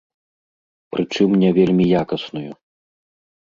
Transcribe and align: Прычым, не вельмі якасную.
Прычым, 0.95 1.29
не 1.43 1.49
вельмі 1.59 1.85
якасную. 2.03 2.51